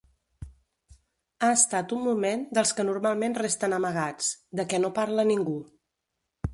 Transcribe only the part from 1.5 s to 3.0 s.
estat un moment dels que